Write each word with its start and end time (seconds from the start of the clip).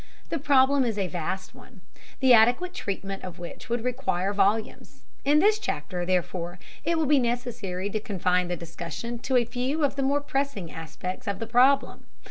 The 0.29 0.39
problem 0.39 0.83
is 0.83 0.97
a 0.97 1.05
vast 1.05 1.53
one, 1.53 1.81
the 2.21 2.33
adequate 2.33 2.73
treatment 2.73 3.23
of 3.23 3.37
which 3.37 3.69
would 3.69 3.83
require 3.83 4.33
volumes. 4.33 5.03
In 5.25 5.37
this 5.37 5.59
chapter, 5.59 6.07
therefore, 6.07 6.57
it 6.83 6.97
will 6.97 7.05
be 7.05 7.19
necessary 7.19 7.87
to 7.91 7.99
confine 7.99 8.47
the 8.47 8.57
discussion 8.57 9.19
to 9.19 9.37
a 9.37 9.45
few 9.45 9.83
of 9.83 9.97
the 9.97 10.01
more 10.01 10.19
pressing 10.21 10.71
aspects 10.71 11.27
of 11.27 11.37
the 11.37 11.45
problem. 11.45 12.05